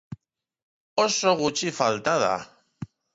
[1.03, 2.31] Oso gutxi falta da!